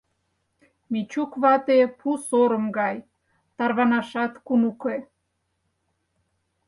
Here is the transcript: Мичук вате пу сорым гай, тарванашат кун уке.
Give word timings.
Мичук 0.91 1.31
вате 1.41 1.77
пу 1.99 2.09
сорым 2.27 2.65
гай, 2.79 2.95
тарванашат 3.57 4.33
кун 4.45 4.61
уке. 4.71 4.97